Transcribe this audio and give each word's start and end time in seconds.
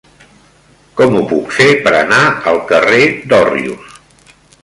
Com 1.01 1.17
ho 1.17 1.21
puc 1.33 1.51
fer 1.57 1.67
per 1.87 1.93
anar 1.99 2.23
al 2.53 2.59
carrer 2.73 3.05
d'Òrrius? 3.33 4.01